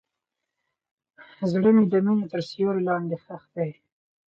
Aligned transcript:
زړه 1.51 1.69
مې 1.75 1.83
د 1.91 1.93
مینې 2.05 2.25
تر 2.31 2.41
سیوري 2.49 2.81
لاندې 2.89 3.15
ښخ 3.23 3.43
دی. 3.55 3.71